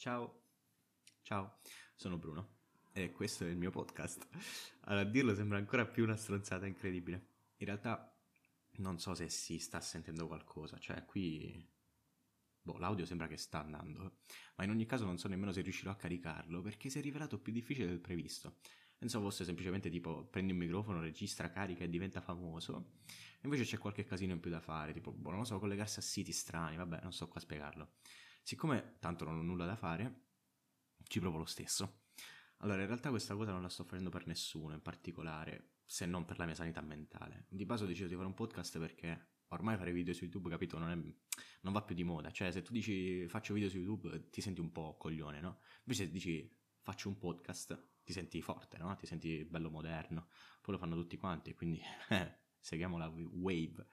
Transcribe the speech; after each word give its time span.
Ciao, 0.00 0.44
ciao, 1.20 1.58
sono 1.94 2.16
Bruno 2.16 2.60
e 2.90 3.12
questo 3.12 3.44
è 3.44 3.50
il 3.50 3.58
mio 3.58 3.68
podcast. 3.68 4.26
Allora, 4.84 5.04
dirlo 5.04 5.34
sembra 5.34 5.58
ancora 5.58 5.84
più 5.84 6.04
una 6.04 6.16
stronzata 6.16 6.64
incredibile. 6.64 7.26
In 7.58 7.66
realtà 7.66 8.10
non 8.76 8.98
so 8.98 9.14
se 9.14 9.28
si 9.28 9.58
sta 9.58 9.78
sentendo 9.82 10.26
qualcosa, 10.26 10.78
cioè 10.78 11.04
qui... 11.04 11.62
Boh, 12.62 12.78
l'audio 12.78 13.04
sembra 13.04 13.26
che 13.26 13.36
sta 13.36 13.60
andando, 13.60 14.20
ma 14.54 14.64
in 14.64 14.70
ogni 14.70 14.86
caso 14.86 15.04
non 15.04 15.18
so 15.18 15.28
nemmeno 15.28 15.52
se 15.52 15.60
riuscirò 15.60 15.90
a 15.90 15.96
caricarlo 15.96 16.62
perché 16.62 16.88
si 16.88 16.98
è 16.98 17.02
rivelato 17.02 17.38
più 17.38 17.52
difficile 17.52 17.86
del 17.86 18.00
previsto. 18.00 18.56
Pensavo 18.96 19.28
fosse 19.28 19.44
semplicemente 19.44 19.90
tipo 19.90 20.24
prendi 20.24 20.52
un 20.52 20.58
microfono, 20.60 21.02
registra, 21.02 21.50
carica 21.50 21.84
e 21.84 21.90
diventa 21.90 22.22
famoso. 22.22 23.00
Invece 23.42 23.64
c'è 23.64 23.76
qualche 23.76 24.04
casino 24.04 24.32
in 24.32 24.40
più 24.40 24.50
da 24.50 24.60
fare, 24.60 24.94
tipo, 24.94 25.12
boh, 25.12 25.28
non 25.28 25.40
lo 25.40 25.44
so, 25.44 25.58
collegarsi 25.58 25.98
a 25.98 26.02
siti 26.02 26.32
strani, 26.32 26.76
vabbè, 26.76 27.00
non 27.02 27.12
so 27.12 27.28
qua 27.28 27.38
spiegarlo. 27.38 27.96
Siccome 28.50 28.96
tanto 28.98 29.24
non 29.24 29.38
ho 29.38 29.42
nulla 29.42 29.64
da 29.64 29.76
fare, 29.76 30.22
ci 31.04 31.20
provo 31.20 31.38
lo 31.38 31.44
stesso. 31.44 32.06
Allora, 32.56 32.80
in 32.80 32.88
realtà 32.88 33.10
questa 33.10 33.36
cosa 33.36 33.52
non 33.52 33.62
la 33.62 33.68
sto 33.68 33.84
facendo 33.84 34.10
per 34.10 34.26
nessuno 34.26 34.74
in 34.74 34.82
particolare, 34.82 35.74
se 35.84 36.04
non 36.04 36.24
per 36.24 36.36
la 36.36 36.46
mia 36.46 36.56
sanità 36.56 36.80
mentale. 36.80 37.46
Di 37.48 37.64
base 37.64 37.84
ho 37.84 37.86
deciso 37.86 38.08
di 38.08 38.14
fare 38.16 38.26
un 38.26 38.34
podcast 38.34 38.80
perché 38.80 39.34
ormai 39.50 39.76
fare 39.76 39.92
video 39.92 40.12
su 40.14 40.24
YouTube, 40.24 40.50
capito, 40.50 40.78
non, 40.78 40.90
è, 40.90 40.96
non 40.96 41.72
va 41.72 41.82
più 41.82 41.94
di 41.94 42.02
moda. 42.02 42.32
Cioè, 42.32 42.50
se 42.50 42.62
tu 42.62 42.72
dici 42.72 43.28
faccio 43.28 43.54
video 43.54 43.68
su 43.68 43.78
YouTube, 43.78 44.30
ti 44.30 44.40
senti 44.40 44.60
un 44.60 44.72
po' 44.72 44.96
coglione, 44.96 45.40
no? 45.40 45.60
Invece 45.84 46.06
se 46.06 46.10
dici 46.10 46.58
faccio 46.80 47.08
un 47.08 47.18
podcast, 47.18 48.00
ti 48.02 48.12
senti 48.12 48.42
forte, 48.42 48.78
no? 48.78 48.96
Ti 48.96 49.06
senti 49.06 49.44
bello 49.44 49.70
moderno. 49.70 50.26
Poi 50.60 50.74
lo 50.74 50.80
fanno 50.80 50.96
tutti 50.96 51.16
quanti, 51.16 51.54
quindi 51.54 51.80
eh, 52.10 52.38
seguiamo 52.58 52.98
la 52.98 53.06
wave. 53.06 53.86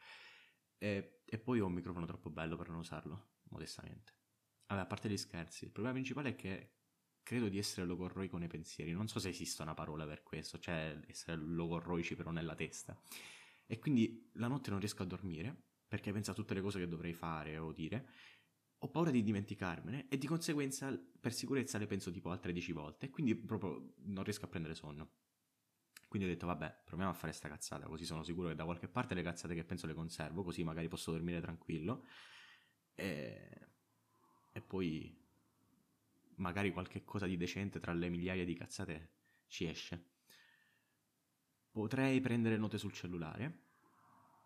E, 0.79 1.21
e 1.23 1.37
poi 1.37 1.59
ho 1.59 1.67
un 1.67 1.73
microfono 1.73 2.07
troppo 2.07 2.31
bello 2.31 2.55
per 2.55 2.69
non 2.69 2.79
usarlo, 2.79 3.33
modestamente. 3.49 4.16
Vabbè, 4.67 4.81
a 4.81 4.85
parte 4.85 5.09
gli 5.09 5.17
scherzi, 5.17 5.65
il 5.65 5.71
problema 5.71 5.95
principale 5.95 6.29
è 6.29 6.35
che 6.35 6.71
credo 7.23 7.49
di 7.49 7.57
essere 7.57 7.85
logorroico 7.85 8.37
nei 8.37 8.47
pensieri. 8.47 8.91
Non 8.91 9.07
so 9.07 9.19
se 9.19 9.29
esista 9.29 9.63
una 9.63 9.73
parola 9.73 10.05
per 10.05 10.23
questo, 10.23 10.59
cioè 10.59 10.99
essere 11.07 11.37
logorroici 11.37 12.15
però 12.15 12.31
nella 12.31 12.55
testa. 12.55 12.99
E 13.65 13.79
quindi 13.79 14.29
la 14.35 14.47
notte 14.47 14.69
non 14.69 14.79
riesco 14.79 15.03
a 15.03 15.05
dormire 15.05 15.63
perché 15.87 16.11
penso 16.11 16.31
a 16.31 16.33
tutte 16.33 16.53
le 16.53 16.61
cose 16.61 16.79
che 16.79 16.87
dovrei 16.87 17.13
fare 17.13 17.57
o 17.57 17.71
dire. 17.71 18.09
Ho 18.79 18.89
paura 18.89 19.09
di 19.09 19.23
dimenticarmene 19.23 20.07
e 20.07 20.17
di 20.17 20.27
conseguenza 20.27 20.95
per 21.19 21.33
sicurezza 21.33 21.77
le 21.77 21.87
penso 21.87 22.11
tipo 22.11 22.29
altre 22.29 22.53
10 22.53 22.71
volte 22.73 23.07
e 23.07 23.09
quindi 23.09 23.35
proprio 23.35 23.95
non 24.05 24.23
riesco 24.23 24.45
a 24.45 24.49
prendere 24.49 24.75
sonno. 24.75 25.15
Quindi 26.07 26.27
ho 26.27 26.31
detto 26.31 26.45
vabbè, 26.45 26.83
proviamo 26.85 27.11
a 27.11 27.15
fare 27.15 27.33
sta 27.33 27.49
cazzata, 27.49 27.87
così 27.87 28.05
sono 28.05 28.23
sicuro 28.23 28.49
che 28.49 28.55
da 28.55 28.63
qualche 28.63 28.87
parte 28.87 29.13
le 29.13 29.23
cazzate 29.23 29.55
che 29.55 29.65
penso 29.65 29.87
le 29.87 29.93
conservo, 29.93 30.43
così 30.43 30.63
magari 30.63 30.87
posso 30.87 31.11
dormire 31.11 31.41
tranquillo. 31.41 32.05
E 32.95 33.67
e 34.57 34.61
poi 34.61 35.15
magari 36.37 36.71
qualche 36.71 37.03
cosa 37.05 37.27
di 37.27 37.37
decente 37.37 37.79
tra 37.79 37.93
le 37.93 38.09
migliaia 38.09 38.43
di 38.43 38.55
cazzate 38.55 39.09
ci 39.45 39.65
esce. 39.65 40.03
Potrei 41.69 42.19
prendere 42.21 42.57
note 42.57 42.79
sul 42.79 42.91
cellulare, 42.91 43.65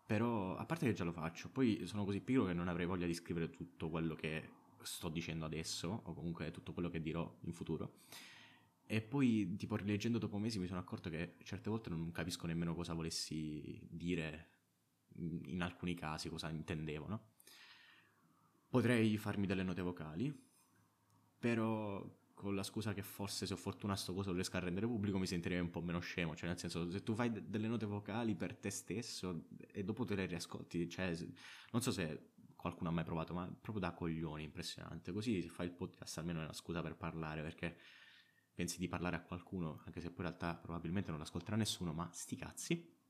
però 0.06 0.54
a 0.56 0.66
parte 0.66 0.84
che 0.84 0.92
già 0.92 1.04
lo 1.04 1.12
faccio, 1.12 1.48
poi 1.48 1.86
sono 1.86 2.04
così 2.04 2.20
piccolo 2.20 2.46
che 2.46 2.52
non 2.52 2.68
avrei 2.68 2.84
voglia 2.84 3.06
di 3.06 3.14
scrivere 3.14 3.48
tutto 3.48 3.88
quello 3.88 4.14
che 4.14 4.50
sto 4.82 5.08
dicendo 5.08 5.46
adesso, 5.46 6.02
o 6.04 6.12
comunque 6.12 6.50
tutto 6.50 6.74
quello 6.74 6.90
che 6.90 7.00
dirò 7.00 7.38
in 7.44 7.54
futuro. 7.54 8.00
E 8.84 9.00
poi, 9.00 9.54
tipo, 9.56 9.76
rileggendo 9.76 10.18
dopo 10.18 10.36
mesi 10.36 10.58
mi 10.58 10.66
sono 10.66 10.80
accorto 10.80 11.08
che 11.08 11.36
certe 11.42 11.70
volte 11.70 11.88
non 11.88 12.10
capisco 12.10 12.46
nemmeno 12.46 12.74
cosa 12.74 12.92
volessi 12.92 13.80
dire 13.88 14.50
in 15.14 15.62
alcuni 15.62 15.94
casi, 15.94 16.28
cosa 16.28 16.50
intendevo, 16.50 17.08
no? 17.08 17.31
Potrei 18.72 19.18
farmi 19.18 19.46
delle 19.46 19.62
note 19.62 19.82
vocali, 19.82 20.34
però 21.38 22.02
con 22.32 22.54
la 22.54 22.62
scusa 22.62 22.94
che 22.94 23.02
forse 23.02 23.44
se 23.44 23.52
ho 23.52 23.56
fortuna 23.58 23.94
sto 23.96 24.14
coso 24.14 24.30
lo 24.30 24.36
riesco 24.36 24.56
a 24.56 24.60
rendere 24.60 24.86
pubblico 24.86 25.18
mi 25.18 25.26
sentirei 25.26 25.60
un 25.60 25.68
po' 25.68 25.82
meno 25.82 26.00
scemo, 26.00 26.34
cioè 26.34 26.48
nel 26.48 26.58
senso 26.58 26.90
se 26.90 27.02
tu 27.02 27.14
fai 27.14 27.30
d- 27.30 27.42
delle 27.42 27.68
note 27.68 27.84
vocali 27.84 28.34
per 28.34 28.56
te 28.56 28.70
stesso 28.70 29.44
e 29.70 29.84
dopo 29.84 30.06
te 30.06 30.14
le 30.14 30.24
riascolti, 30.24 30.88
cioè 30.88 31.14
non 31.72 31.82
so 31.82 31.90
se 31.90 32.30
qualcuno 32.56 32.88
ha 32.88 32.92
mai 32.92 33.04
provato, 33.04 33.34
ma 33.34 33.44
proprio 33.44 33.78
da 33.78 33.92
coglioni, 33.92 34.44
impressionante, 34.44 35.12
così 35.12 35.42
se 35.42 35.48
fai 35.50 35.66
il 35.66 35.72
podcast 35.72 36.16
almeno 36.16 36.40
è 36.40 36.44
una 36.44 36.54
scusa 36.54 36.80
per 36.80 36.96
parlare 36.96 37.42
perché 37.42 37.76
pensi 38.54 38.78
di 38.78 38.88
parlare 38.88 39.16
a 39.16 39.20
qualcuno, 39.20 39.82
anche 39.84 40.00
se 40.00 40.08
poi 40.08 40.24
in 40.24 40.30
realtà 40.30 40.56
probabilmente 40.56 41.10
non 41.10 41.20
ascolterà 41.20 41.56
nessuno, 41.56 41.92
ma 41.92 42.08
sti 42.10 42.36
cazzi. 42.36 43.01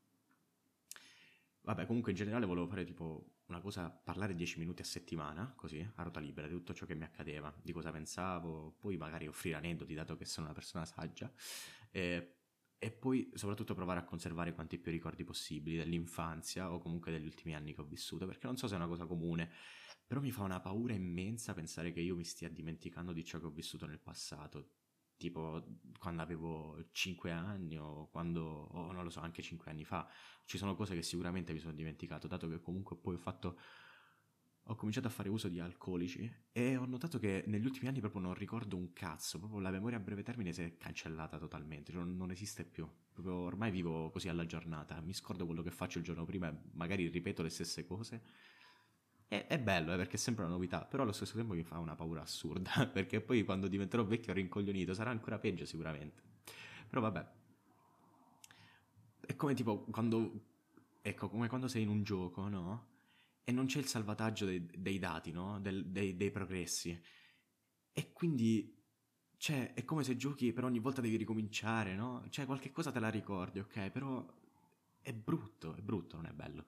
Vabbè, 1.65 1.85
comunque 1.85 2.11
in 2.11 2.17
generale 2.17 2.45
volevo 2.45 2.67
fare 2.67 2.83
tipo 2.83 3.37
una 3.45 3.61
cosa, 3.61 3.89
parlare 3.89 4.35
10 4.35 4.59
minuti 4.59 4.81
a 4.81 4.85
settimana, 4.85 5.53
così, 5.55 5.79
a 5.95 6.01
ruota 6.03 6.19
libera, 6.19 6.47
di 6.47 6.53
tutto 6.53 6.73
ciò 6.73 6.85
che 6.85 6.93
mi 6.93 7.05
accadeva, 7.05 7.53
di 7.61 7.71
cosa 7.71 7.89
pensavo, 7.89 8.75
poi 8.79 8.97
magari 8.97 9.27
offrire 9.27 9.55
aneddoti, 9.55 9.93
dato 9.93 10.17
che 10.17 10.25
sono 10.25 10.47
una 10.47 10.55
persona 10.55 10.83
saggia, 10.85 11.31
e, 11.89 12.35
e 12.77 12.91
poi 12.91 13.31
soprattutto 13.33 13.73
provare 13.75 13.99
a 13.99 14.03
conservare 14.03 14.53
quanti 14.53 14.77
più 14.77 14.91
ricordi 14.91 15.23
possibili 15.23 15.77
dell'infanzia 15.77 16.69
o 16.69 16.79
comunque 16.79 17.11
degli 17.13 17.25
ultimi 17.25 17.55
anni 17.55 17.73
che 17.73 17.79
ho 17.79 17.85
vissuto, 17.85 18.25
perché 18.25 18.45
non 18.45 18.57
so 18.57 18.67
se 18.67 18.73
è 18.73 18.77
una 18.77 18.87
cosa 18.87 19.05
comune, 19.05 19.49
però 20.05 20.19
mi 20.19 20.31
fa 20.31 20.43
una 20.43 20.59
paura 20.59 20.93
immensa 20.93 21.53
pensare 21.53 21.93
che 21.93 22.01
io 22.01 22.15
mi 22.15 22.25
stia 22.25 22.49
dimenticando 22.49 23.13
di 23.13 23.23
ciò 23.23 23.39
che 23.39 23.45
ho 23.45 23.51
vissuto 23.51 23.85
nel 23.85 23.99
passato, 23.99 24.71
tipo 25.23 25.63
quando 25.99 26.21
avevo 26.21 26.89
5 26.91 27.31
anni 27.31 27.77
o 27.77 28.09
quando, 28.09 28.41
o 28.43 28.91
non 28.91 29.05
lo 29.05 29.09
so, 29.09 29.21
anche 29.21 29.41
5 29.41 29.71
anni 29.71 29.85
fa, 29.85 30.05
ci 30.43 30.57
sono 30.57 30.75
cose 30.75 30.95
che 30.95 31.01
sicuramente 31.01 31.53
mi 31.53 31.59
sono 31.59 31.71
dimenticato, 31.73 32.27
dato 32.27 32.49
che 32.49 32.59
comunque 32.59 32.97
poi 32.97 33.15
ho 33.15 33.17
fatto, 33.17 33.57
ho 34.63 34.75
cominciato 34.75 35.07
a 35.07 35.09
fare 35.09 35.29
uso 35.29 35.47
di 35.47 35.61
alcolici 35.61 36.29
e 36.51 36.75
ho 36.75 36.85
notato 36.85 37.19
che 37.19 37.45
negli 37.47 37.65
ultimi 37.65 37.87
anni 37.87 38.01
proprio 38.01 38.21
non 38.21 38.33
ricordo 38.33 38.75
un 38.75 38.91
cazzo, 38.91 39.39
proprio 39.39 39.61
la 39.61 39.71
memoria 39.71 39.97
a 39.97 40.01
breve 40.01 40.23
termine 40.23 40.51
si 40.51 40.63
è 40.63 40.75
cancellata 40.75 41.37
totalmente, 41.37 41.93
cioè 41.93 42.03
non, 42.03 42.31
esiste 42.31 42.65
più, 42.65 42.85
proprio 43.13 43.35
ormai 43.35 43.71
vivo 43.71 44.09
così 44.09 44.27
alla 44.27 44.45
giornata, 44.45 44.99
mi 44.99 45.13
scordo 45.13 45.45
quello 45.45 45.61
che 45.61 45.71
faccio 45.71 45.99
il 45.99 46.03
giorno 46.03 46.25
prima 46.25 46.49
e 46.49 46.57
magari 46.73 47.07
ripeto 47.07 47.41
le 47.43 47.49
stesse 47.49 47.85
cose 47.85 48.23
è, 49.33 49.47
è 49.47 49.59
bello, 49.59 49.93
eh, 49.93 49.97
perché 49.97 50.15
è 50.15 50.19
sempre 50.19 50.43
una 50.43 50.53
novità, 50.53 50.85
però 50.85 51.03
allo 51.03 51.11
stesso 51.11 51.35
tempo 51.35 51.53
mi 51.53 51.63
fa 51.63 51.79
una 51.79 51.95
paura 51.95 52.21
assurda, 52.21 52.85
perché 52.91 53.19
poi 53.21 53.43
quando 53.43 53.67
diventerò 53.67 54.03
vecchio 54.05 54.31
e 54.31 54.35
rincoglionito 54.35 54.93
sarà 54.93 55.09
ancora 55.09 55.39
peggio 55.39 55.65
sicuramente. 55.65 56.21
Però 56.87 57.01
vabbè. 57.01 57.27
È 59.25 59.35
come 59.35 59.53
tipo 59.53 59.85
quando... 59.85 60.51
Ecco, 61.01 61.29
come 61.29 61.47
quando 61.47 61.67
sei 61.67 61.81
in 61.81 61.89
un 61.89 62.03
gioco, 62.03 62.47
no? 62.47 62.91
E 63.43 63.51
non 63.51 63.65
c'è 63.65 63.79
il 63.79 63.87
salvataggio 63.87 64.45
dei, 64.45 64.65
dei 64.77 64.99
dati, 64.99 65.31
no? 65.31 65.59
Del, 65.59 65.85
dei, 65.87 66.15
dei 66.15 66.31
progressi. 66.31 66.97
E 67.91 68.13
quindi 68.13 68.81
cioè, 69.37 69.73
è 69.73 69.83
come 69.83 70.03
se 70.03 70.15
giochi 70.15 70.53
per 70.53 70.63
ogni 70.63 70.79
volta 70.79 71.01
devi 71.01 71.17
ricominciare, 71.17 71.95
no? 71.95 72.23
Cioè, 72.29 72.45
qualche 72.45 72.71
cosa 72.71 72.91
te 72.91 72.99
la 72.99 73.09
ricordi, 73.09 73.59
ok? 73.59 73.89
Però 73.89 74.25
è 75.01 75.11
brutto, 75.13 75.75
è 75.75 75.81
brutto, 75.81 76.15
non 76.17 76.27
è 76.27 76.31
bello. 76.31 76.65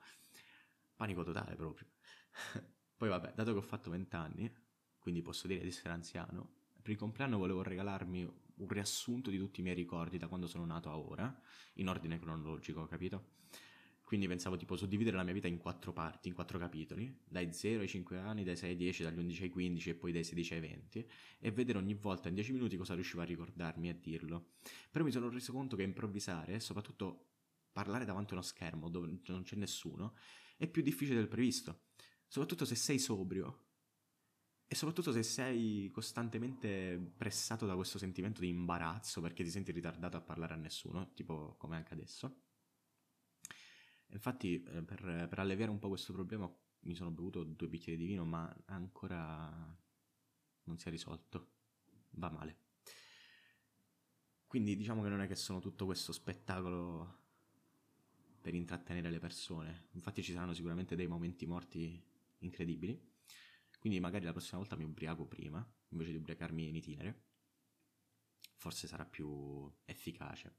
Panico 0.95 1.23
totale 1.23 1.55
proprio. 1.55 1.87
Poi 2.97 3.09
vabbè, 3.09 3.33
dato 3.33 3.51
che 3.51 3.57
ho 3.57 3.61
fatto 3.61 3.89
20 3.89 4.15
anni, 4.15 4.53
quindi 4.99 5.21
posso 5.21 5.47
dire 5.47 5.61
di 5.61 5.67
essere 5.67 5.93
anziano, 5.93 6.49
per 6.81 6.91
il 6.91 6.97
compleanno 6.97 7.37
volevo 7.37 7.61
regalarmi 7.61 8.43
un 8.57 8.67
riassunto 8.67 9.29
di 9.29 9.37
tutti 9.37 9.59
i 9.59 9.63
miei 9.63 9.75
ricordi 9.75 10.17
da 10.17 10.27
quando 10.27 10.47
sono 10.47 10.65
nato 10.65 10.89
a 10.89 10.97
ora, 10.97 11.41
in 11.75 11.89
ordine 11.89 12.19
cronologico, 12.19 12.85
capito? 12.85 13.33
Quindi 14.03 14.27
pensavo 14.27 14.55
tipo 14.55 14.75
suddividere 14.75 15.17
la 15.17 15.23
mia 15.23 15.33
vita 15.33 15.47
in 15.47 15.57
quattro 15.57 15.91
parti, 15.91 16.27
in 16.27 16.35
quattro 16.35 16.59
capitoli, 16.59 17.21
dai 17.27 17.51
0 17.51 17.81
ai 17.81 17.87
5 17.87 18.19
anni, 18.19 18.43
dai 18.43 18.55
6 18.55 18.69
ai 18.69 18.75
10, 18.75 19.01
dagli 19.01 19.17
11 19.17 19.43
ai 19.43 19.49
15 19.49 19.89
e 19.89 19.95
poi 19.95 20.11
dai 20.11 20.23
16 20.23 20.53
ai 20.53 20.59
20, 20.59 21.09
e 21.39 21.51
vedere 21.51 21.79
ogni 21.79 21.95
volta 21.95 22.29
in 22.29 22.35
10 22.35 22.51
minuti 22.51 22.77
cosa 22.77 22.93
riuscivo 22.93 23.23
a 23.23 23.25
ricordarmi 23.25 23.87
e 23.87 23.91
a 23.91 23.95
dirlo. 23.95 24.51
Però 24.91 25.03
mi 25.03 25.11
sono 25.11 25.27
reso 25.29 25.51
conto 25.51 25.75
che 25.75 25.81
improvvisare, 25.81 26.59
soprattutto 26.59 27.29
parlare 27.71 28.05
davanti 28.05 28.33
a 28.33 28.35
uno 28.35 28.43
schermo 28.43 28.89
dove 28.89 29.07
non 29.25 29.41
c'è 29.41 29.55
nessuno, 29.55 30.15
è 30.55 30.67
più 30.67 30.83
difficile 30.83 31.17
del 31.17 31.27
previsto 31.27 31.85
soprattutto 32.27 32.65
se 32.65 32.75
sei 32.75 32.99
sobrio 32.99 33.63
e 34.67 34.75
soprattutto 34.75 35.11
se 35.11 35.23
sei 35.23 35.89
costantemente 35.91 37.13
pressato 37.15 37.65
da 37.65 37.75
questo 37.75 37.99
sentimento 37.99 38.41
di 38.41 38.49
imbarazzo 38.49 39.21
perché 39.21 39.43
ti 39.43 39.49
senti 39.51 39.71
ritardato 39.71 40.17
a 40.17 40.21
parlare 40.21 40.53
a 40.53 40.57
nessuno, 40.57 41.13
tipo 41.13 41.55
come 41.57 41.75
anche 41.75 41.93
adesso. 41.93 42.41
Infatti, 44.07 44.63
eh, 44.63 44.81
per, 44.81 45.27
per 45.29 45.39
alleviare 45.39 45.71
un 45.71 45.79
po' 45.79 45.89
questo 45.89 46.13
problema, 46.13 46.51
mi 46.81 46.95
sono 46.95 47.11
bevuto 47.11 47.43
due 47.43 47.67
bicchieri 47.67 47.97
di 47.97 48.05
vino, 48.05 48.25
ma 48.25 48.53
ancora 48.65 49.77
non 50.63 50.77
si 50.77 50.87
è 50.87 50.91
risolto. 50.91 51.53
Va 52.11 52.29
male. 52.29 52.63
Quindi 54.47 54.75
diciamo 54.75 55.01
che 55.03 55.09
non 55.09 55.21
è 55.21 55.27
che 55.27 55.35
sono 55.35 55.59
tutto 55.59 55.85
questo 55.85 56.11
spettacolo 56.11 57.23
per 58.41 58.53
intrattenere 58.53 59.09
le 59.09 59.19
persone. 59.19 59.87
Infatti 59.93 60.23
ci 60.23 60.31
saranno 60.31 60.53
sicuramente 60.53 60.95
dei 60.95 61.07
momenti 61.07 61.45
morti 61.45 62.01
incredibili. 62.45 63.13
Quindi 63.79 63.99
magari 63.99 64.25
la 64.25 64.31
prossima 64.31 64.57
volta 64.57 64.75
mi 64.75 64.83
ubriaco 64.83 65.25
prima, 65.25 65.65
invece 65.89 66.11
di 66.11 66.17
ubriacarmi 66.17 66.67
in 66.67 66.75
itinere. 66.75 67.23
Forse 68.57 68.87
sarà 68.87 69.05
più 69.05 69.71
efficace. 69.85 70.57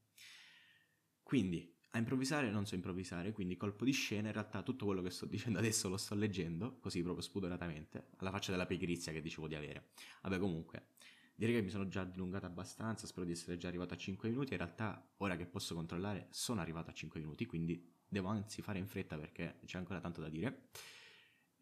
Quindi, 1.22 1.74
a 1.90 1.98
improvvisare 1.98 2.50
non 2.50 2.66
so 2.66 2.74
improvvisare, 2.74 3.32
quindi 3.32 3.56
colpo 3.56 3.84
di 3.84 3.92
scena, 3.92 4.28
in 4.28 4.34
realtà 4.34 4.62
tutto 4.62 4.84
quello 4.84 5.02
che 5.02 5.10
sto 5.10 5.26
dicendo 5.26 5.58
adesso 5.58 5.88
lo 5.88 5.96
sto 5.96 6.14
leggendo, 6.14 6.78
così 6.78 7.02
proprio 7.02 7.22
spudoratamente, 7.22 8.10
alla 8.18 8.30
faccia 8.30 8.52
della 8.52 8.66
pigrizia 8.66 9.12
che 9.12 9.20
dicevo 9.20 9.48
di 9.48 9.56
avere. 9.56 9.90
Vabbè, 10.22 10.38
comunque, 10.38 10.90
Direi 11.38 11.56
che 11.56 11.60
mi 11.60 11.68
sono 11.68 11.86
già 11.86 12.02
dilungato 12.02 12.46
abbastanza, 12.46 13.06
spero 13.06 13.26
di 13.26 13.32
essere 13.32 13.58
già 13.58 13.68
arrivato 13.68 13.92
a 13.92 13.96
5 13.98 14.30
minuti. 14.30 14.52
In 14.52 14.58
realtà, 14.58 15.06
ora 15.18 15.36
che 15.36 15.44
posso 15.44 15.74
controllare, 15.74 16.28
sono 16.30 16.62
arrivato 16.62 16.88
a 16.88 16.94
5 16.94 17.20
minuti, 17.20 17.44
quindi 17.44 17.92
devo 18.08 18.28
anzi 18.28 18.62
fare 18.62 18.78
in 18.78 18.86
fretta 18.86 19.18
perché 19.18 19.58
c'è 19.66 19.76
ancora 19.76 20.00
tanto 20.00 20.22
da 20.22 20.30
dire. 20.30 20.68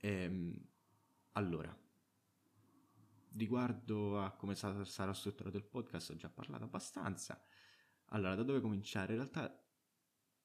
Ehm, 0.05 0.55
allora, 1.33 1.75
riguardo 3.37 4.21
a 4.21 4.33
come 4.33 4.55
sarà 4.55 5.15
strutturato 5.15 5.56
il 5.56 5.65
podcast, 5.65 6.11
ho 6.11 6.17
già 6.17 6.29
parlato 6.29 6.65
abbastanza. 6.65 7.43
Allora, 8.09 8.35
da 8.35 8.43
dove 8.43 8.61
cominciare? 8.61 9.15
In 9.15 9.21
realtà 9.21 9.65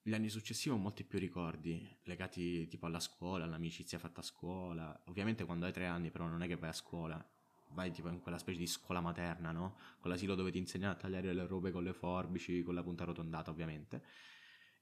gli 0.02 0.14
anni 0.14 0.30
successivi 0.30 0.74
ho 0.74 0.78
molti 0.78 1.04
più 1.04 1.20
ricordi 1.20 1.86
legati 2.04 2.70
tipo 2.70 2.86
alla 2.86 3.02
scuola, 3.02 3.44
all'amicizia 3.44 4.00
fatta 4.00 4.22
a 4.22 4.24
scuola. 4.24 5.04
Ovviamente 5.08 5.44
quando 5.44 5.66
hai 5.66 5.74
tre 5.74 5.88
anni 5.88 6.10
però 6.10 6.28
non 6.28 6.42
è 6.42 6.48
che 6.48 6.56
vai 6.56 6.70
a 6.70 6.74
scuola, 6.74 7.30
vai 7.72 7.92
tipo 7.92 8.08
in 8.08 8.22
quella 8.22 8.38
specie 8.38 8.60
di 8.60 8.66
scuola 8.66 9.02
materna, 9.02 9.52
no? 9.52 9.78
Quell'asilo 10.00 10.36
dove 10.36 10.52
ti 10.52 10.58
insegnano 10.58 10.94
a 10.94 10.96
tagliare 10.96 11.34
le 11.34 11.46
robe 11.46 11.72
con 11.72 11.84
le 11.84 11.92
forbici, 11.92 12.64
con 12.64 12.76
la 12.76 12.82
punta 12.82 13.04
arrotondata 13.04 13.52
ovviamente. 13.52 14.06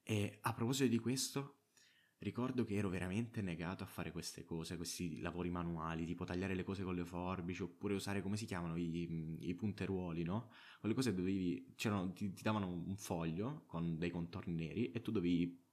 E 0.04 0.38
a 0.40 0.54
proposito 0.54 0.88
di 0.88 1.00
questo, 1.00 1.56
ricordo 2.20 2.64
che 2.64 2.76
ero 2.76 2.90
veramente 2.90 3.42
negato 3.42 3.84
a 3.84 3.88
fare 3.88 4.12
queste 4.12 4.44
cose, 4.44 4.76
questi 4.76 5.20
lavori 5.20 5.50
manuali, 5.50 6.06
tipo 6.06 6.24
tagliare 6.24 6.56
le 6.56 6.64
cose 6.64 6.84
con 6.84 6.96
le 6.96 7.06
forbici, 7.06 7.62
oppure 7.62 7.94
usare, 7.94 8.22
come 8.22 8.38
si 8.38 8.46
chiamano, 8.46 8.76
i, 8.76 9.38
i 9.40 9.54
punteruoli, 9.54 10.24
no? 10.24 10.50
Quelle 10.80 10.96
cose 10.96 11.14
dovevi, 11.14 11.74
ti, 11.76 12.34
ti 12.34 12.42
davano 12.42 12.68
un 12.68 12.96
foglio 12.98 13.64
con 13.68 13.98
dei 13.98 14.10
contorni 14.10 14.54
neri 14.54 14.92
e 14.92 15.02
tu 15.02 15.12
dovevi 15.12 15.66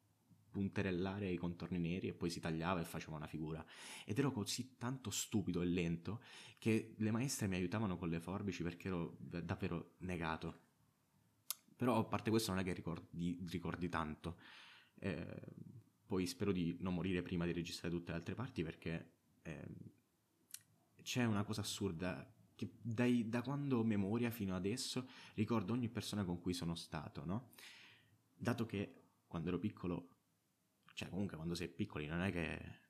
punterellare 0.55 1.29
i 1.29 1.37
contorni 1.37 1.79
neri 1.79 2.07
e 2.07 2.15
poi 2.15 2.31
si 2.31 2.39
tagliava 2.39 2.81
e 2.81 2.85
faceva 2.85 3.17
una 3.17 3.27
figura. 3.27 3.65
Ed 4.05 4.17
ero 4.19 4.31
così 4.31 4.77
tanto 4.79 5.11
stupido 5.11 5.63
e 5.63 5.67
lento 5.67 6.23
che 6.59 6.95
le 6.97 7.11
maestre 7.11 7.49
mi 7.49 7.57
aiutavano 7.57 7.97
con 7.97 8.09
le 8.09 8.21
forbici 8.21 8.63
perché 8.63 8.87
ero 8.87 9.17
davvero 9.19 9.95
negato. 9.99 10.61
Però 11.75 11.99
a 11.99 12.05
parte 12.05 12.31
questo 12.31 12.53
non 12.53 12.61
è 12.61 12.65
che 12.65 12.73
ricordi, 12.73 13.37
ricordi 13.49 13.89
tanto. 13.89 14.39
Eh, 15.01 15.43
poi 16.07 16.27
spero 16.27 16.53
di 16.53 16.77
non 16.81 16.95
morire 16.95 17.23
prima 17.23 17.45
di 17.45 17.53
registrare 17.53 17.95
tutte 17.95 18.11
le 18.11 18.19
altre 18.19 18.35
parti 18.35 18.63
perché 18.63 19.13
eh, 19.43 19.67
c'è 21.03 21.25
una 21.25 21.45
cosa 21.45 21.61
assurda 21.61 22.31
che 22.55 22.71
dai, 22.81 23.29
da 23.29 23.43
quando 23.43 23.79
ho 23.79 23.85
memoria 23.85 24.31
fino 24.31 24.55
adesso 24.55 25.09
ricordo 25.35 25.73
ogni 25.73 25.89
persona 25.89 26.25
con 26.25 26.41
cui 26.41 26.55
sono 26.55 26.75
stato, 26.75 27.25
no? 27.25 27.51
Dato 28.35 28.67
che 28.67 29.03
quando 29.27 29.49
ero 29.49 29.59
piccolo 29.59 30.09
cioè, 30.95 31.09
comunque 31.09 31.37
quando 31.37 31.55
sei 31.55 31.69
piccoli 31.69 32.07
non 32.07 32.21
è 32.21 32.31
che 32.31 32.83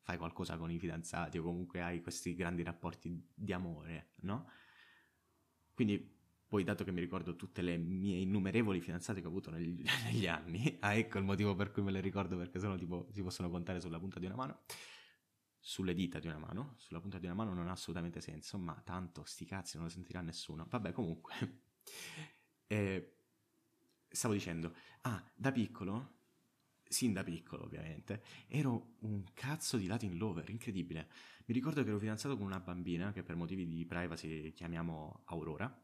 fai 0.00 0.16
qualcosa 0.16 0.56
con 0.56 0.70
i 0.70 0.78
fidanzati 0.78 1.38
o 1.38 1.42
comunque 1.42 1.80
hai 1.82 2.00
questi 2.00 2.34
grandi 2.34 2.62
rapporti 2.62 3.28
di 3.34 3.52
amore, 3.52 4.12
no? 4.22 4.48
Quindi 5.74 6.20
poi 6.52 6.64
dato 6.64 6.84
che 6.84 6.92
mi 6.92 7.00
ricordo 7.00 7.34
tutte 7.34 7.62
le 7.62 7.78
mie 7.78 8.18
innumerevoli 8.18 8.78
fidanzate 8.82 9.22
che 9.22 9.26
ho 9.26 9.30
avuto 9.30 9.50
negli, 9.50 9.82
negli 10.04 10.26
anni, 10.26 10.76
ah 10.80 10.92
ecco 10.92 11.16
il 11.16 11.24
motivo 11.24 11.54
per 11.54 11.70
cui 11.70 11.80
me 11.80 11.90
le 11.90 12.02
ricordo 12.02 12.36
perché 12.36 12.60
sennò 12.60 12.76
tipo 12.76 13.08
si 13.10 13.22
possono 13.22 13.48
contare 13.48 13.80
sulla 13.80 13.98
punta 13.98 14.18
di 14.18 14.26
una 14.26 14.34
mano, 14.34 14.64
sulle 15.58 15.94
dita 15.94 16.18
di 16.18 16.26
una 16.26 16.36
mano, 16.36 16.74
sulla 16.76 17.00
punta 17.00 17.16
di 17.16 17.24
una 17.24 17.34
mano 17.34 17.54
non 17.54 17.68
ha 17.68 17.70
assolutamente 17.70 18.20
senso, 18.20 18.58
ma 18.58 18.78
tanto 18.84 19.24
sti 19.24 19.46
cazzi 19.46 19.78
non 19.78 19.86
lo 19.86 19.90
sentirà 19.90 20.20
nessuno. 20.20 20.66
Vabbè 20.68 20.92
comunque, 20.92 21.32
eh, 22.68 23.14
stavo 24.10 24.34
dicendo, 24.34 24.74
ah 25.04 25.24
da 25.34 25.52
piccolo 25.52 26.20
sin 26.86 27.14
da 27.14 27.24
piccolo 27.24 27.64
ovviamente, 27.64 28.22
ero 28.48 28.96
un 28.98 29.24
cazzo 29.32 29.78
di 29.78 29.86
Latin 29.86 30.18
lover, 30.18 30.50
incredibile. 30.50 31.08
Mi 31.46 31.54
ricordo 31.54 31.82
che 31.82 31.88
ero 31.88 31.98
fidanzato 31.98 32.36
con 32.36 32.44
una 32.44 32.60
bambina 32.60 33.10
che 33.10 33.22
per 33.22 33.36
motivi 33.36 33.66
di 33.66 33.86
privacy 33.86 34.52
chiamiamo 34.52 35.22
Aurora, 35.24 35.81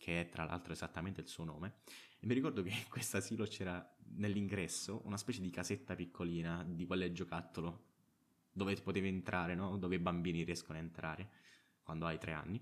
che 0.00 0.22
è 0.22 0.28
tra 0.30 0.44
l'altro 0.44 0.72
esattamente 0.72 1.20
il 1.20 1.28
suo 1.28 1.44
nome, 1.44 1.74
e 2.18 2.26
mi 2.26 2.32
ricordo 2.32 2.62
che 2.62 2.70
in 2.70 2.88
questo 2.88 3.18
asilo 3.18 3.44
c'era 3.44 3.86
nell'ingresso 4.16 5.02
una 5.04 5.18
specie 5.18 5.42
di 5.42 5.50
casetta 5.50 5.94
piccolina 5.94 6.64
di 6.64 6.86
quelle 6.86 7.12
giocattolo 7.12 7.88
dove 8.50 8.74
potevi 8.76 9.08
entrare, 9.08 9.54
no? 9.54 9.76
dove 9.76 9.96
i 9.96 9.98
bambini 9.98 10.42
riescono 10.42 10.78
a 10.78 10.80
entrare 10.80 11.30
quando 11.82 12.06
hai 12.06 12.18
tre 12.18 12.32
anni. 12.32 12.60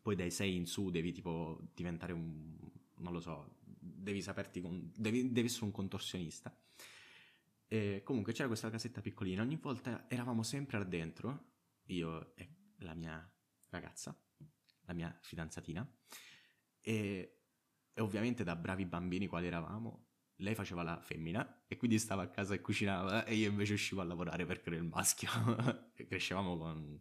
Poi 0.00 0.16
dai 0.16 0.30
sei 0.30 0.56
in 0.56 0.66
su 0.66 0.90
devi 0.90 1.12
tipo 1.12 1.68
diventare 1.74 2.12
un, 2.12 2.56
non 2.96 3.12
lo 3.12 3.20
so, 3.20 3.58
devi 3.62 4.22
saperti, 4.22 4.62
con, 4.62 4.90
devi, 4.96 5.30
devi 5.30 5.46
essere 5.46 5.66
un 5.66 5.72
contorsionista. 5.72 6.56
E 7.68 8.02
comunque 8.02 8.32
c'era 8.32 8.48
questa 8.48 8.70
casetta 8.70 9.00
piccolina, 9.00 9.42
ogni 9.42 9.56
volta 9.56 10.06
eravamo 10.08 10.42
sempre 10.42 10.78
là 10.78 10.84
dentro, 10.84 11.52
io 11.86 12.34
e 12.34 12.48
la 12.78 12.94
mia 12.94 13.30
ragazza, 13.68 14.16
la 14.84 14.92
mia 14.94 15.16
fidanzatina, 15.20 15.88
e, 16.80 17.38
e 17.92 18.00
ovviamente 18.00 18.44
da 18.44 18.56
bravi 18.56 18.84
bambini 18.84 19.26
quali 19.26 19.46
eravamo, 19.46 20.08
lei 20.38 20.54
faceva 20.54 20.82
la 20.82 21.00
femmina 21.00 21.64
e 21.66 21.76
quindi 21.76 21.98
stava 21.98 22.22
a 22.22 22.28
casa 22.28 22.54
e 22.54 22.60
cucinava 22.60 23.24
e 23.24 23.34
io 23.34 23.48
invece 23.48 23.74
uscivo 23.74 24.00
a 24.00 24.04
lavorare 24.04 24.44
perché 24.46 24.68
ero 24.70 24.78
il 24.78 24.84
maschio. 24.84 25.28
crescevamo 26.08 26.56
con... 26.56 27.00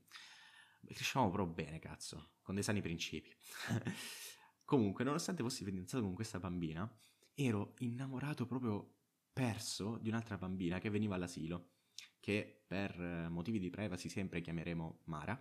crescevamo 0.85 1.31
però 1.31 1.45
bene, 1.45 1.79
cazzo, 1.79 2.35
con 2.41 2.55
dei 2.55 2.63
sani 2.63 2.81
principi. 2.81 3.35
Comunque, 4.65 5.03
nonostante 5.03 5.43
fossi 5.43 5.63
fidanzato 5.63 6.03
con 6.03 6.13
questa 6.13 6.39
bambina, 6.39 6.89
ero 7.33 7.73
innamorato 7.79 8.45
proprio 8.45 8.97
perso 9.33 9.97
di 9.97 10.09
un'altra 10.09 10.37
bambina 10.37 10.79
che 10.79 10.89
veniva 10.89 11.15
all'asilo, 11.15 11.71
che 12.19 12.63
per 12.65 12.97
motivi 13.29 13.59
di 13.59 13.69
privacy 13.69 14.09
sempre 14.09 14.41
chiameremo 14.41 15.01
Mara, 15.05 15.37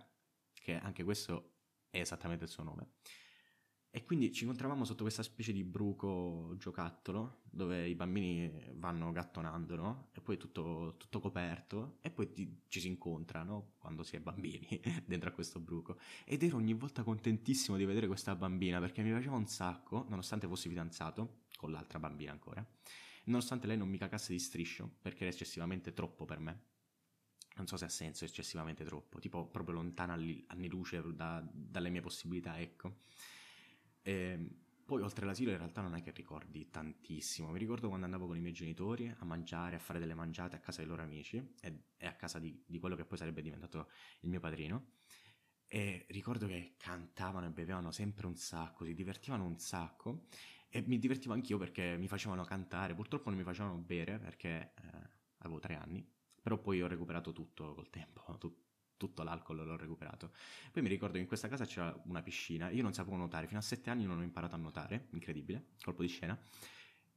che 0.53 0.75
anche 0.75 1.03
questo 1.03 1.52
è 1.93 1.99
esattamente 1.99 2.45
il 2.45 2.49
suo 2.49 2.63
nome. 2.63 2.87
E 3.95 4.03
quindi 4.05 4.31
ci 4.31 4.41
incontravamo 4.41 4.85
sotto 4.85 5.03
questa 5.03 5.21
specie 5.21 5.53
di 5.53 5.63
bruco 5.63 6.55
giocattolo 6.57 7.41
dove 7.51 7.87
i 7.87 7.93
bambini 7.93 8.51
vanno 8.73 9.11
gattonando, 9.11 9.75
no? 9.75 10.09
E 10.13 10.21
poi 10.21 10.35
tutto, 10.35 10.95
tutto 10.97 11.19
coperto 11.19 11.99
e 12.01 12.09
poi 12.09 12.31
ti, 12.31 12.61
ci 12.67 12.79
si 12.79 12.87
incontra, 12.87 13.43
no? 13.43 13.73
Quando 13.77 14.01
si 14.01 14.15
è 14.15 14.19
bambini 14.19 14.81
dentro 15.05 15.29
a 15.29 15.31
questo 15.31 15.59
bruco. 15.59 15.99
Ed 16.25 16.41
ero 16.41 16.57
ogni 16.57 16.73
volta 16.73 17.03
contentissimo 17.03 17.77
di 17.77 17.85
vedere 17.85 18.07
questa 18.07 18.33
bambina 18.35 18.79
perché 18.79 19.03
mi 19.03 19.11
piaceva 19.11 19.35
un 19.35 19.45
sacco, 19.45 20.07
nonostante 20.09 20.47
fossi 20.47 20.69
fidanzato 20.69 21.41
con 21.55 21.69
l'altra 21.69 21.99
bambina 21.99 22.31
ancora, 22.31 22.65
nonostante 23.25 23.67
lei 23.67 23.77
non 23.77 23.89
mi 23.89 23.99
cacasse 23.99 24.33
di 24.33 24.39
striscio 24.39 24.89
perché 25.03 25.25
era 25.25 25.31
eccessivamente 25.31 25.93
troppo 25.93 26.25
per 26.25 26.39
me. 26.39 26.72
Non 27.55 27.67
so 27.67 27.77
se 27.77 27.85
ha 27.85 27.89
senso 27.89 28.25
eccessivamente 28.25 28.83
troppo, 28.83 29.19
tipo 29.19 29.47
proprio 29.47 29.75
lontana 29.75 30.13
anni 30.13 30.67
luce 30.67 31.01
da, 31.13 31.43
dalle 31.51 31.89
mie 31.89 32.01
possibilità, 32.01 32.59
ecco. 32.59 33.01
E 34.01 34.11
ehm, 34.11 34.49
poi 34.85 35.01
oltre 35.01 35.23
all'asilo 35.23 35.51
in 35.51 35.57
realtà 35.57 35.81
non 35.81 35.95
è 35.95 36.01
che 36.01 36.11
ricordi 36.11 36.69
tantissimo, 36.69 37.49
mi 37.51 37.57
ricordo 37.57 37.87
quando 37.87 38.05
andavo 38.05 38.27
con 38.27 38.35
i 38.35 38.41
miei 38.41 38.53
genitori 38.53 39.11
a 39.17 39.23
mangiare, 39.23 39.77
a 39.77 39.79
fare 39.79 39.97
delle 39.97 40.13
mangiate 40.13 40.57
a 40.57 40.59
casa 40.59 40.79
dei 40.79 40.87
loro 40.87 41.01
amici 41.01 41.37
e, 41.61 41.83
e 41.97 42.05
a 42.05 42.13
casa 42.13 42.37
di, 42.37 42.63
di, 42.65 42.79
quello 42.79 42.95
che 42.95 43.05
poi 43.05 43.17
sarebbe 43.17 43.41
diventato 43.41 43.89
il 44.21 44.29
mio 44.29 44.39
padrino. 44.39 44.91
E 45.67 46.05
ricordo 46.09 46.45
che 46.47 46.75
cantavano 46.77 47.47
e 47.47 47.49
bevevano 47.49 47.91
sempre 47.91 48.27
un 48.27 48.35
sacco, 48.35 48.85
si 48.85 48.93
divertivano 48.93 49.45
un 49.45 49.57
sacco 49.57 50.27
e 50.69 50.83
mi 50.85 50.99
divertivo 50.99 51.33
anch'io 51.33 51.57
perché 51.57 51.97
mi 51.97 52.07
facevano 52.07 52.43
cantare, 52.43 52.93
purtroppo 52.93 53.29
non 53.29 53.39
mi 53.39 53.45
facevano 53.45 53.77
bere 53.77 54.19
perché 54.19 54.73
eh, 54.75 55.09
avevo 55.37 55.59
tre 55.59 55.75
anni, 55.75 56.05
però 56.43 56.59
poi 56.59 56.83
ho 56.83 56.87
recuperato 56.87 57.31
tutto 57.31 57.73
col 57.73 57.89
tempo, 57.89 58.23
tutto 58.37 58.61
tutto 59.03 59.23
l'alcol 59.23 59.57
l'ho 59.65 59.75
recuperato. 59.75 60.31
Poi 60.71 60.81
mi 60.81 60.87
ricordo 60.87 61.15
che 61.15 61.21
in 61.21 61.27
questa 61.27 61.49
casa 61.49 61.65
c'era 61.65 61.93
una 62.05 62.21
piscina, 62.21 62.69
io 62.69 62.81
non 62.81 62.93
sapevo 62.93 63.17
nuotare, 63.17 63.47
fino 63.47 63.59
a 63.59 63.61
sette 63.61 63.89
anni 63.89 64.05
non 64.05 64.19
ho 64.19 64.23
imparato 64.23 64.55
a 64.55 64.57
nuotare, 64.57 65.07
incredibile, 65.11 65.71
colpo 65.81 66.01
di 66.03 66.07
scena. 66.07 66.39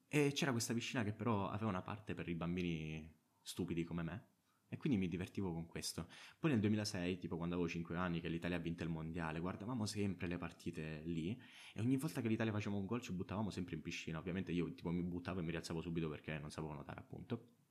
E 0.08 0.32
c'era 0.32 0.50
questa 0.50 0.74
piscina 0.74 1.04
che 1.04 1.12
però 1.12 1.48
aveva 1.48 1.68
una 1.68 1.82
parte 1.82 2.14
per 2.14 2.28
i 2.28 2.34
bambini 2.34 3.08
stupidi 3.40 3.84
come 3.84 4.02
me. 4.02 4.26
E 4.68 4.76
quindi 4.76 4.98
mi 4.98 5.06
divertivo 5.06 5.52
con 5.52 5.66
questo. 5.66 6.08
Poi 6.40 6.50
nel 6.50 6.58
2006, 6.58 7.18
tipo 7.18 7.36
quando 7.36 7.54
avevo 7.54 7.70
5 7.70 7.96
anni, 7.96 8.20
che 8.20 8.28
l'Italia 8.28 8.56
ha 8.56 8.60
vinto 8.60 8.82
il 8.82 8.88
mondiale, 8.88 9.38
guardavamo 9.38 9.86
sempre 9.86 10.26
le 10.26 10.38
partite 10.38 11.02
lì 11.04 11.40
e 11.72 11.80
ogni 11.80 11.96
volta 11.96 12.20
che 12.20 12.26
l'Italia 12.26 12.52
faceva 12.52 12.74
un 12.74 12.84
gol 12.84 13.00
ci 13.00 13.12
buttavamo 13.12 13.50
sempre 13.50 13.76
in 13.76 13.82
piscina. 13.82 14.18
Ovviamente 14.18 14.50
io 14.50 14.72
tipo 14.74 14.90
mi 14.90 15.02
buttavo 15.02 15.38
e 15.38 15.42
mi 15.44 15.50
rialzavo 15.52 15.80
subito 15.80 16.08
perché 16.08 16.38
non 16.38 16.50
sapevo 16.50 16.72
nuotare, 16.72 16.98
appunto. 16.98 17.65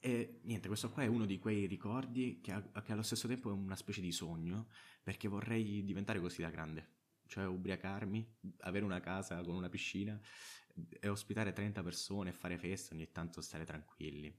E 0.00 0.40
niente, 0.44 0.68
questo 0.68 0.90
qua 0.90 1.02
è 1.02 1.06
uno 1.06 1.26
di 1.26 1.38
quei 1.38 1.66
ricordi 1.66 2.40
che, 2.40 2.52
ha, 2.52 2.82
che 2.82 2.92
allo 2.92 3.02
stesso 3.02 3.26
tempo 3.26 3.50
è 3.50 3.52
una 3.52 3.76
specie 3.76 4.00
di 4.00 4.12
sogno, 4.12 4.68
perché 5.02 5.28
vorrei 5.28 5.84
diventare 5.84 6.20
così 6.20 6.42
da 6.42 6.50
grande. 6.50 6.96
Cioè 7.26 7.46
ubriacarmi, 7.46 8.36
avere 8.60 8.84
una 8.84 9.00
casa 9.00 9.42
con 9.42 9.54
una 9.54 9.68
piscina 9.68 10.18
e 11.00 11.08
ospitare 11.08 11.52
30 11.52 11.82
persone 11.82 12.30
e 12.30 12.32
fare 12.32 12.58
festa, 12.58 12.94
ogni 12.94 13.10
tanto 13.10 13.40
stare 13.40 13.64
tranquilli. 13.64 14.34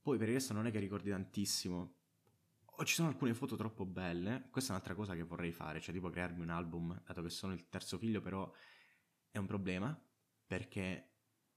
Poi 0.00 0.18
per 0.18 0.28
il 0.28 0.34
resto 0.34 0.52
non 0.52 0.66
è 0.66 0.70
che 0.70 0.78
ricordi 0.78 1.10
tantissimo. 1.10 1.94
O 2.64 2.84
ci 2.84 2.94
sono 2.94 3.08
alcune 3.08 3.34
foto 3.34 3.56
troppo 3.56 3.84
belle, 3.84 4.48
questa 4.50 4.72
è 4.72 4.74
un'altra 4.74 4.94
cosa 4.94 5.14
che 5.14 5.22
vorrei 5.22 5.52
fare, 5.52 5.80
cioè 5.80 5.94
tipo 5.94 6.10
crearmi 6.10 6.42
un 6.42 6.50
album, 6.50 7.00
dato 7.04 7.22
che 7.22 7.30
sono 7.30 7.52
il 7.52 7.68
terzo 7.68 7.98
figlio, 7.98 8.20
però 8.20 8.50
è 9.30 9.38
un 9.38 9.46
problema, 9.46 9.98
perché 10.46 11.11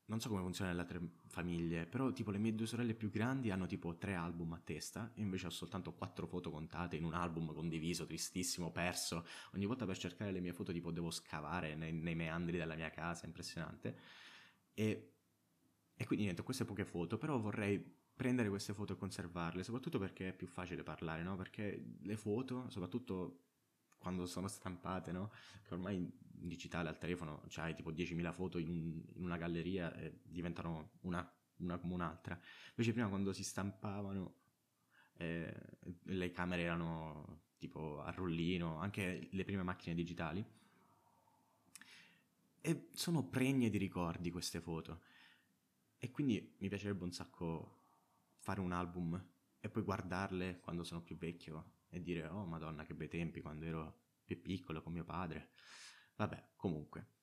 non 0.07 0.19
so 0.19 0.29
come 0.29 0.41
funziona 0.41 0.69
nelle 0.69 0.81
altre 0.81 0.99
famiglie, 1.27 1.87
però 1.87 2.11
tipo 2.11 2.29
le 2.29 2.37
mie 2.37 2.53
due 2.53 2.67
sorelle 2.67 2.93
più 2.93 3.09
grandi 3.09 3.49
hanno 3.49 3.65
tipo 3.65 3.97
tre 3.97 4.13
album 4.13 4.53
a 4.53 4.61
testa, 4.63 5.11
e 5.15 5.21
invece 5.21 5.47
ho 5.47 5.49
soltanto 5.49 5.93
quattro 5.93 6.27
foto 6.27 6.51
contate 6.51 6.95
in 6.95 7.03
un 7.03 7.13
album 7.13 7.53
condiviso, 7.53 8.05
tristissimo, 8.05 8.71
perso. 8.71 9.25
Ogni 9.53 9.65
volta 9.65 9.85
per 9.85 9.97
cercare 9.97 10.31
le 10.31 10.41
mie 10.41 10.53
foto 10.53 10.71
tipo 10.71 10.91
devo 10.91 11.09
scavare 11.09 11.75
nei, 11.75 11.91
nei 11.91 12.15
meandri 12.15 12.57
della 12.57 12.75
mia 12.75 12.89
casa, 12.91 13.25
impressionante. 13.25 13.97
E, 14.73 15.13
e 15.95 16.05
quindi 16.05 16.25
niente, 16.25 16.43
queste 16.43 16.65
poche 16.65 16.85
foto, 16.85 17.17
però 17.17 17.39
vorrei 17.39 18.03
prendere 18.15 18.49
queste 18.49 18.73
foto 18.73 18.93
e 18.93 18.97
conservarle, 18.97 19.63
soprattutto 19.63 19.97
perché 19.97 20.29
è 20.29 20.33
più 20.33 20.47
facile 20.47 20.83
parlare, 20.83 21.23
no? 21.23 21.35
Perché 21.35 21.97
le 22.01 22.15
foto, 22.15 22.69
soprattutto 22.69 23.39
quando 23.97 24.27
sono 24.27 24.47
stampate, 24.47 25.11
no? 25.11 25.31
Che 25.63 25.73
ormai 25.73 26.09
digitale 26.47 26.89
al 26.89 26.97
telefono 26.97 27.43
c'hai 27.47 27.73
tipo 27.73 27.91
10.000 27.91 28.31
foto 28.31 28.57
in, 28.57 29.03
in 29.13 29.23
una 29.23 29.37
galleria 29.37 29.93
e 29.95 30.19
diventano 30.23 30.91
una, 31.01 31.27
una, 31.57 31.77
come 31.77 31.93
un'altra. 31.93 32.39
Invece 32.69 32.93
prima 32.93 33.07
quando 33.07 33.33
si 33.33 33.43
stampavano 33.43 34.35
eh, 35.17 35.53
le 36.03 36.31
camere 36.31 36.63
erano 36.63 37.43
tipo 37.57 38.01
a 38.01 38.11
rullino, 38.11 38.77
anche 38.77 39.27
le 39.31 39.43
prime 39.43 39.63
macchine 39.63 39.95
digitali. 39.95 40.45
E 42.61 42.87
sono 42.93 43.23
pregne 43.23 43.69
di 43.69 43.77
ricordi 43.77 44.31
queste 44.31 44.59
foto. 44.59 45.01
E 45.97 46.11
quindi 46.11 46.55
mi 46.59 46.67
piacerebbe 46.67 47.03
un 47.03 47.11
sacco 47.11 47.83
fare 48.39 48.59
un 48.59 48.71
album 48.71 49.23
e 49.59 49.69
poi 49.69 49.81
guardarle 49.81 50.59
quando 50.59 50.83
sono 50.83 51.01
più 51.01 51.17
vecchio 51.17 51.71
e 51.89 52.01
dire 52.01 52.27
oh 52.27 52.45
madonna 52.45 52.83
che 52.83 52.93
bei 52.93 53.07
tempi 53.07 53.41
quando 53.41 53.65
ero 53.65 53.99
più 54.23 54.41
piccolo 54.41 54.81
con 54.81 54.93
mio 54.93 55.03
padre. 55.03 55.49
Vabbè, 56.15 56.51
comunque. 56.55 57.13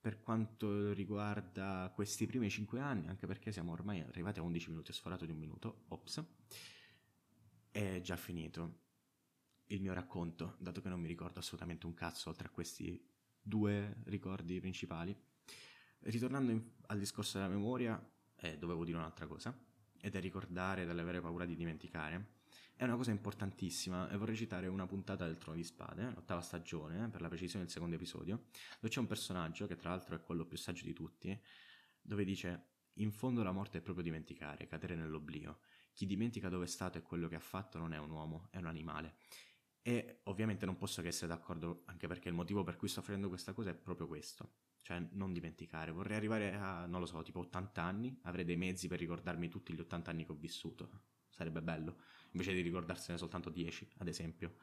Per 0.00 0.20
quanto 0.22 0.92
riguarda 0.92 1.92
questi 1.94 2.26
primi 2.26 2.48
5 2.48 2.80
anni, 2.80 3.08
anche 3.08 3.26
perché 3.26 3.52
siamo 3.52 3.72
ormai 3.72 4.00
arrivati 4.00 4.38
a 4.38 4.42
11 4.42 4.70
minuti, 4.70 4.90
ho 4.90 4.94
sforato 4.94 5.26
di 5.26 5.32
un 5.32 5.38
minuto, 5.38 5.84
ops, 5.88 6.24
è 7.70 8.00
già 8.00 8.16
finito 8.16 8.78
il 9.66 9.80
mio 9.80 9.92
racconto, 9.92 10.56
dato 10.58 10.80
che 10.80 10.88
non 10.88 11.00
mi 11.00 11.06
ricordo 11.06 11.38
assolutamente 11.38 11.86
un 11.86 11.94
cazzo 11.94 12.30
oltre 12.30 12.48
a 12.48 12.50
questi 12.50 13.06
due 13.40 13.96
ricordi 14.04 14.58
principali. 14.58 15.14
Ritornando 16.00 16.52
in, 16.52 16.70
al 16.86 16.98
discorso 16.98 17.36
della 17.36 17.50
memoria, 17.50 18.02
eh, 18.36 18.56
dovevo 18.56 18.84
dire 18.84 18.96
un'altra 18.96 19.26
cosa, 19.26 19.56
ed 20.00 20.14
è 20.14 20.20
ricordare 20.20 20.86
dall'avere 20.86 21.20
paura 21.20 21.44
di 21.44 21.54
dimenticare 21.54 22.38
è 22.80 22.84
una 22.84 22.96
cosa 22.96 23.10
importantissima 23.10 24.08
e 24.08 24.16
vorrei 24.16 24.34
citare 24.34 24.66
una 24.66 24.86
puntata 24.86 25.26
del 25.26 25.36
Trono 25.36 25.58
di 25.58 25.64
Spade, 25.64 26.12
l'ottava 26.14 26.40
stagione, 26.40 27.10
per 27.10 27.20
la 27.20 27.28
precisione 27.28 27.66
del 27.66 27.70
secondo 27.70 27.94
episodio, 27.94 28.44
dove 28.80 28.88
c'è 28.88 29.00
un 29.00 29.06
personaggio, 29.06 29.66
che 29.66 29.76
tra 29.76 29.90
l'altro 29.90 30.16
è 30.16 30.22
quello 30.22 30.46
più 30.46 30.56
saggio 30.56 30.86
di 30.86 30.94
tutti, 30.94 31.38
dove 32.00 32.24
dice 32.24 32.68
in 32.94 33.12
fondo 33.12 33.42
la 33.42 33.52
morte 33.52 33.76
è 33.76 33.80
proprio 33.82 34.02
dimenticare, 34.02 34.66
cadere 34.66 34.94
nell'oblio. 34.94 35.58
Chi 35.92 36.06
dimentica 36.06 36.48
dove 36.48 36.64
è 36.64 36.68
stato 36.68 36.96
e 36.96 37.02
quello 37.02 37.28
che 37.28 37.34
ha 37.34 37.40
fatto 37.40 37.76
non 37.76 37.92
è 37.92 37.98
un 37.98 38.08
uomo, 38.08 38.48
è 38.50 38.56
un 38.56 38.64
animale. 38.64 39.16
E 39.82 40.20
ovviamente 40.24 40.64
non 40.64 40.78
posso 40.78 41.02
che 41.02 41.08
essere 41.08 41.26
d'accordo, 41.26 41.82
anche 41.84 42.06
perché 42.06 42.30
il 42.30 42.34
motivo 42.34 42.62
per 42.62 42.76
cui 42.76 42.88
sto 42.88 43.02
facendo 43.02 43.28
questa 43.28 43.52
cosa 43.52 43.68
è 43.68 43.74
proprio 43.74 44.06
questo. 44.06 44.54
Cioè, 44.80 45.06
non 45.10 45.34
dimenticare. 45.34 45.90
Vorrei 45.90 46.16
arrivare 46.16 46.54
a, 46.54 46.86
non 46.86 47.00
lo 47.00 47.06
so, 47.06 47.20
tipo 47.20 47.40
80 47.40 47.82
anni, 47.82 48.18
avrei 48.22 48.46
dei 48.46 48.56
mezzi 48.56 48.88
per 48.88 48.98
ricordarmi 48.98 49.50
tutti 49.50 49.74
gli 49.74 49.80
80 49.80 50.10
anni 50.10 50.24
che 50.24 50.32
ho 50.32 50.36
vissuto. 50.36 51.18
Sarebbe 51.40 51.62
bello 51.62 51.96
invece 52.32 52.52
di 52.52 52.60
ricordarsene 52.60 53.16
soltanto 53.16 53.48
10, 53.48 53.92
ad 54.00 54.08
esempio. 54.08 54.56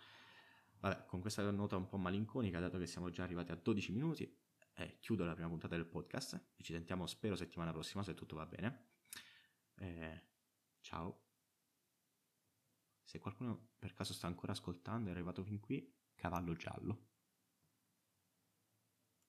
Vabbè, 0.79 1.05
con 1.07 1.21
questa 1.21 1.49
nota 1.49 1.75
un 1.75 1.87
po' 1.87 1.97
malinconica, 1.97 2.59
dato 2.59 2.77
che 2.77 2.85
siamo 2.85 3.09
già 3.09 3.23
arrivati 3.23 3.51
a 3.51 3.55
12 3.55 3.91
minuti, 3.93 4.31
eh, 4.75 4.99
chiudo 4.99 5.25
la 5.25 5.33
prima 5.33 5.49
puntata 5.49 5.75
del 5.75 5.87
podcast 5.87 6.35
e 6.55 6.61
ci 6.61 6.73
sentiamo, 6.73 7.07
spero, 7.07 7.35
settimana 7.35 7.71
prossima 7.71 8.03
se 8.03 8.13
tutto 8.13 8.35
va 8.35 8.45
bene. 8.45 8.89
Eh, 9.79 10.21
ciao. 10.81 11.23
Se 13.01 13.17
qualcuno 13.17 13.69
per 13.79 13.93
caso 13.93 14.13
sta 14.13 14.27
ancora 14.27 14.51
ascoltando 14.51 15.09
è 15.09 15.13
arrivato 15.13 15.41
fin 15.43 15.59
qui, 15.59 15.91
cavallo 16.13 16.53
giallo. 16.53 17.05